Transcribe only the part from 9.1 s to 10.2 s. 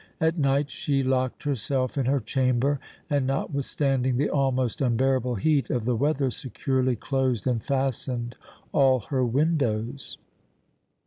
her windows.